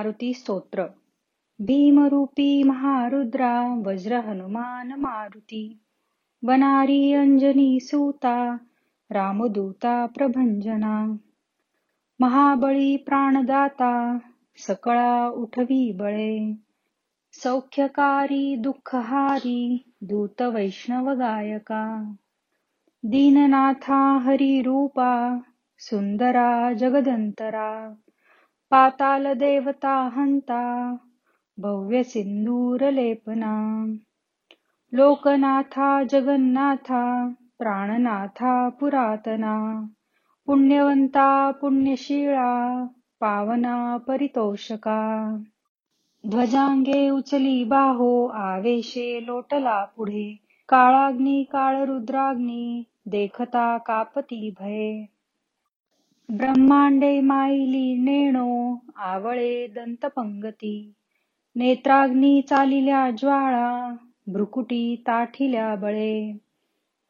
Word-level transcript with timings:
मारुती 0.00 0.34
स्तोत्र. 0.34 0.82
भीमरूपी 1.60 2.62
महारुद्रा 2.62 3.82
वज्र 3.86 4.14
हनुमान 4.14 4.92
मारुती. 4.92 5.80
वनारी 6.44 7.12
अंजनी 7.12 7.80
सूता 7.80 8.54
रामदूता 9.10 10.06
प्रभंजना. 10.06 11.16
महाबळी 12.20 12.96
प्राणदाता 12.96 14.18
सकळा 14.58 15.28
उठवी 15.28 15.92
बळे. 15.92 16.52
सौख्यकारी 17.32 18.56
दुःखहारी 18.56 19.92
दूत 20.02 20.42
वैष्णव 20.42 21.10
गायका. 21.10 22.12
दीननाथा 23.04 24.18
हरी 24.18 24.62
रूपा 24.62 25.38
सुंदरा 25.78 26.72
जगदंतरा. 26.72 27.94
पाताल 28.70 29.34
देवता 29.34 30.10
हंता 30.14 30.92
भव्य 31.60 32.02
सिंदूर 32.02 32.90
लेपना 32.90 33.84
लोकनाथा 34.92 36.02
जगन्नाथा 36.02 37.28
प्राणनाथा 37.58 38.68
पुरातना 38.68 39.86
पुण्यवंता 40.46 41.50
पुण्यशीळा 41.50 42.84
पावना 43.20 43.96
परितोषका. 43.96 45.36
ध्वजांगे 46.26 47.10
उचली 47.10 47.64
बाहो 47.64 48.26
आवेशे 48.26 49.26
लोटला 49.26 49.84
पुढे. 49.84 50.36
काळाग्नी 50.68 51.42
काळ 51.42 51.84
रुद्राग्नी 51.84 52.82
देखता 53.06 53.78
कापती 53.78 54.54
भये. 54.60 55.06
ब्रह्मांडे 56.38 57.20
माईली 57.20 57.94
नेणो 58.02 58.74
आवळे 59.04 59.66
दंतपंगती 59.66 60.92
नेत्राग्नी 61.56 62.40
चालिल्या 62.50 63.10
ज्वाळा 63.10 63.94
भ्रुकुटी 64.32 64.94
ताठिल्या 65.06 65.74
बळे 65.74 66.32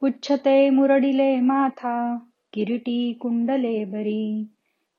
पुच्छते 0.00 0.70
मुरडिले 0.70 1.34
माथा 1.40 2.16
किरीटी 2.52 3.12
कुंडले 3.12 3.84
बरी 3.84 4.44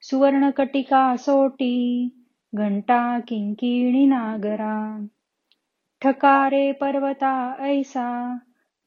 सुवर्णकटिका 0.01 1.15
सोटी 1.19 2.09
घंटा 2.53 3.19
किंकिणी 3.27 4.05
नागरा 4.05 5.05
ठकारे 6.01 6.71
पर्वता 6.71 7.33
ऐसा 7.59 8.37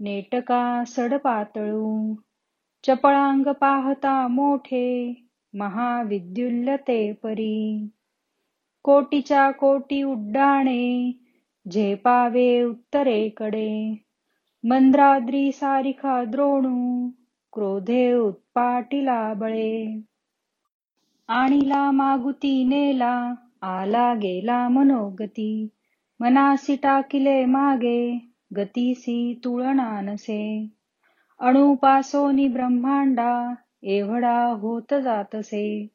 नेटका 0.00 0.84
सडपातळू 0.86 2.14
चपळांग 2.84 3.52
पाहता 3.60 4.26
मोठे 4.28 5.12
महाविद्युल्लते 5.54 7.12
परी. 7.12 7.88
कोटीच्या 8.84 9.50
कोटी 9.50 10.02
उड्डाणे 10.02 11.12
झेपावे 11.70 12.62
उत्तरेकडे. 12.62 14.04
मंद्राद्री 14.64 15.52
सारिखा 15.52 16.24
द्रोणू 16.24 17.10
क्रोधे 17.52 18.12
उत्पाटिला 18.12 19.34
बळे. 19.34 20.00
आणिला 21.28 21.90
मागुती 21.90 22.64
नेला 22.64 23.34
आला 23.62 24.14
गेला 24.14 24.68
मनोगती. 24.68 25.68
मनासी 26.20 26.76
टाकिले 26.76 27.44
मागे 27.44 28.18
गतीसी 28.56 29.40
तुळना 29.44 30.00
नसे. 30.00 30.68
अणुपासोनी 31.40 32.48
ब्रह्मांडा 32.48 33.54
एवढा 33.84 34.46
होत 34.46 34.94
जातसे. 34.94 35.86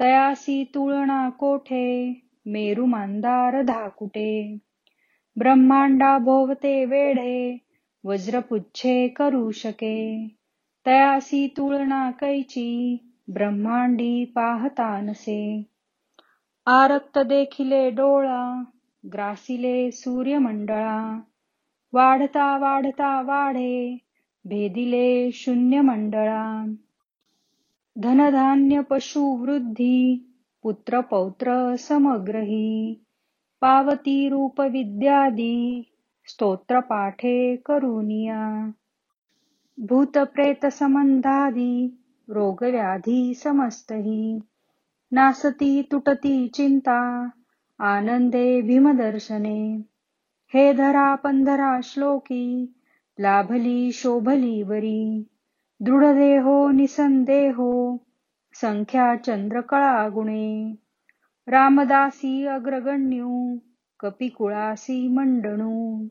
तयासी 0.00 0.64
तुळना 0.64 1.30
कोठे? 1.30 2.20
मेरू 2.46 2.84
मांदार 2.84 3.62
धाकुटे. 3.62 4.58
ब्रह्मांडा 5.36 6.18
भोवते 6.18 6.84
वेढे 6.84 7.58
वज्रपुच्छे 8.04 9.08
करू 9.08 9.50
शके. 9.50 10.28
तयासी 10.86 11.46
तुळना 11.46 12.10
कैची 12.10 12.96
ब्रह्मांडी 13.28 14.24
पाहता 14.24 15.00
नसे 15.00 15.62
आरक्त 16.66 17.18
देखिले 17.18 17.90
डोळा 17.90 18.62
ग्रासिले 19.12 19.90
सूर्यमंडळा. 19.90 21.20
वाढता 21.92 22.58
वाढता 22.58 23.22
वाढे 23.22 23.98
भेदिले 24.44 25.30
शून्य 25.32 25.80
मंडळा 25.80 26.66
धनधान्य 27.98 28.82
पशु 28.82 29.20
वृद्धी 29.20 30.26
पुत्र 30.62 31.00
पौत्र 31.00 31.76
समग्रही 31.76 33.00
पावती 33.60 34.28
रूप 34.28 34.60
विद्यादी 34.60 35.86
स्तोत्र 36.26 36.80
पाठे 36.80 37.56
करुनिया। 37.56 38.72
भूत 39.80 40.18
प्रेत 40.18 40.66
संबंधादी 40.66 41.98
रोगव्याधी 42.30 43.34
समस्तही 43.34 44.42
नासती 45.12 45.82
तुटती 45.82 46.48
चिंता 46.48 47.32
आनंदे 47.80 48.62
भीमदर्शने 48.62 49.84
हे 50.54 50.74
धरा 50.74 51.16
पंधरा 51.16 51.80
श्लोकी 51.80 52.74
लाभली 53.20 53.92
शोभली 53.92 54.62
वरी। 54.62 55.26
दृढदेहो 55.80 56.70
निसंदेहो 56.70 58.00
संख्या 58.54 59.16
चंद्रकळा 59.16 60.08
गुणे. 60.08 60.74
रामदासी 61.48 62.46
अग्रगण्यू 62.46 63.58
कपिकुळासी 64.00 65.08
मंडणू. 65.08 66.06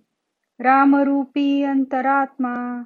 रामरूपी 0.60 1.64
अंतरात्मा 1.64 2.84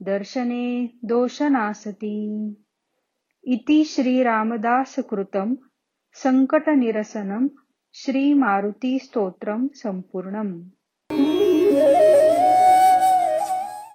दर्शने 0.00 0.98
दोषनासती. 1.02 2.48
इति 3.44 3.84
श्रीरामदासकृतं 3.84 5.54
सङ्कटनिरसनं 6.14 7.46
श्रीमारुतिस्तोत्रं 7.94 9.66
सम्पूर्णम् 9.74 10.62